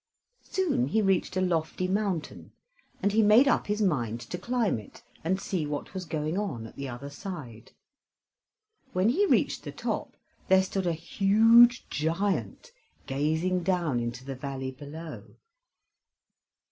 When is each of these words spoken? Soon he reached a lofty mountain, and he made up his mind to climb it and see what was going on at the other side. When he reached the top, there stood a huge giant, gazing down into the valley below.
Soon 0.49 0.87
he 0.87 0.99
reached 0.99 1.37
a 1.37 1.41
lofty 1.41 1.87
mountain, 1.87 2.53
and 3.03 3.11
he 3.11 3.21
made 3.21 3.47
up 3.47 3.67
his 3.67 3.83
mind 3.83 4.19
to 4.19 4.39
climb 4.39 4.79
it 4.79 5.03
and 5.23 5.39
see 5.39 5.67
what 5.67 5.93
was 5.93 6.05
going 6.05 6.39
on 6.39 6.65
at 6.65 6.75
the 6.75 6.89
other 6.89 7.11
side. 7.11 7.71
When 8.93 9.09
he 9.09 9.27
reached 9.27 9.61
the 9.63 9.71
top, 9.71 10.17
there 10.47 10.63
stood 10.63 10.87
a 10.87 10.93
huge 10.93 11.87
giant, 11.91 12.71
gazing 13.05 13.61
down 13.61 13.99
into 13.99 14.25
the 14.25 14.33
valley 14.33 14.71
below. 14.71 15.35